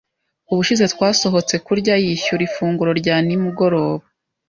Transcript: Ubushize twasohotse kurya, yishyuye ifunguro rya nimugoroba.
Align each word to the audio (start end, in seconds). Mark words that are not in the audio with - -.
Ubushize 0.51 0.85
twasohotse 0.93 1.55
kurya, 1.65 1.93
yishyuye 2.03 2.43
ifunguro 2.49 2.91
rya 2.99 3.15
nimugoroba. 3.25 4.05